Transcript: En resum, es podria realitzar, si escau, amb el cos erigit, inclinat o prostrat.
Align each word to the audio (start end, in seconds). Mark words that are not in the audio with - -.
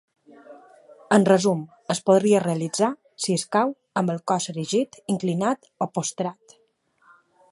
En 1.17 1.25
resum, 1.27 1.59
es 1.95 2.01
podria 2.09 2.39
realitzar, 2.45 2.89
si 3.25 3.37
escau, 3.41 3.75
amb 4.01 4.15
el 4.15 4.23
cos 4.33 4.49
erigit, 4.55 4.99
inclinat 5.17 5.73
o 5.87 5.91
prostrat. 5.99 6.57